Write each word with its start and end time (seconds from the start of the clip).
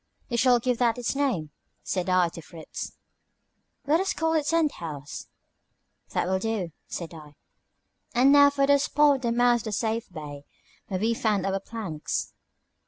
You 0.29 0.37
shall 0.37 0.59
give 0.59 0.79
that 0.79 0.97
its 0.97 1.15
name," 1.15 1.51
said 1.83 2.09
I 2.09 2.29
to 2.29 2.41
Fritz. 2.41 2.93
"Let 3.85 3.99
us 3.99 4.13
call 4.15 4.33
it 4.33 4.47
Tent 4.47 4.71
House." 4.71 5.27
"That 6.09 6.25
will 6.25 6.39
do," 6.39 6.71
said 6.87 7.13
I. 7.13 7.35
"And 8.15 8.31
now 8.31 8.49
for 8.49 8.65
the 8.65 8.79
spot 8.79 9.17
at 9.17 9.21
the 9.21 9.31
mouth 9.31 9.67
of 9.67 9.75
Safe 9.75 10.11
Bay, 10.11 10.43
where 10.87 10.99
we 10.99 11.13
found 11.13 11.45
our 11.45 11.59
planks?" 11.59 12.33